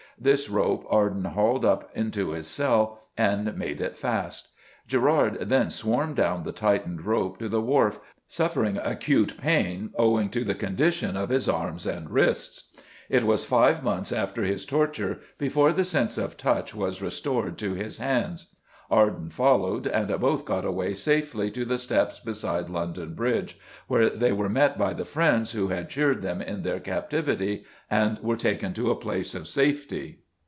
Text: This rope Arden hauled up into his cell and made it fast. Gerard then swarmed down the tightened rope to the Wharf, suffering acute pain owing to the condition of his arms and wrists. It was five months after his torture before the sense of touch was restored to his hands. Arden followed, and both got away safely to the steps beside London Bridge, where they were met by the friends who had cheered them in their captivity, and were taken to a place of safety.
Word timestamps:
This 0.19 0.51
rope 0.51 0.85
Arden 0.87 1.23
hauled 1.25 1.65
up 1.65 1.89
into 1.95 2.29
his 2.33 2.45
cell 2.45 2.99
and 3.17 3.57
made 3.57 3.81
it 3.81 3.97
fast. 3.97 4.49
Gerard 4.85 5.39
then 5.49 5.71
swarmed 5.71 6.15
down 6.17 6.43
the 6.43 6.51
tightened 6.51 7.03
rope 7.07 7.39
to 7.39 7.49
the 7.49 7.61
Wharf, 7.61 7.99
suffering 8.27 8.77
acute 8.77 9.35
pain 9.39 9.89
owing 9.97 10.29
to 10.29 10.43
the 10.43 10.53
condition 10.53 11.17
of 11.17 11.29
his 11.29 11.49
arms 11.49 11.87
and 11.87 12.07
wrists. 12.11 12.65
It 13.09 13.23
was 13.23 13.45
five 13.45 13.83
months 13.83 14.11
after 14.11 14.43
his 14.43 14.63
torture 14.63 15.21
before 15.39 15.71
the 15.73 15.85
sense 15.85 16.19
of 16.19 16.37
touch 16.37 16.75
was 16.75 17.01
restored 17.01 17.57
to 17.57 17.73
his 17.73 17.97
hands. 17.97 18.53
Arden 18.91 19.29
followed, 19.29 19.87
and 19.87 20.09
both 20.19 20.43
got 20.43 20.65
away 20.65 20.93
safely 20.93 21.49
to 21.51 21.63
the 21.63 21.77
steps 21.77 22.19
beside 22.19 22.69
London 22.69 23.13
Bridge, 23.13 23.57
where 23.87 24.09
they 24.09 24.33
were 24.33 24.49
met 24.49 24.77
by 24.77 24.91
the 24.91 25.05
friends 25.05 25.53
who 25.53 25.69
had 25.69 25.89
cheered 25.89 26.21
them 26.21 26.41
in 26.41 26.63
their 26.63 26.81
captivity, 26.81 27.63
and 27.89 28.19
were 28.19 28.35
taken 28.35 28.73
to 28.73 28.91
a 28.91 28.95
place 28.95 29.33
of 29.33 29.47
safety. 29.47 30.19